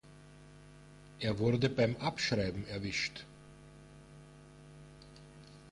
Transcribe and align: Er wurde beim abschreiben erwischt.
Er 1.19 1.37
wurde 1.37 1.69
beim 1.69 1.95
abschreiben 1.97 2.65
erwischt. 2.65 3.23